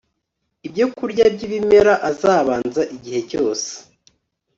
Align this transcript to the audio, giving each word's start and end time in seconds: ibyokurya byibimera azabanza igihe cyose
ibyokurya 0.67 1.25
byibimera 1.35 1.93
azabanza 2.09 2.81
igihe 2.95 3.19
cyose 3.29 3.69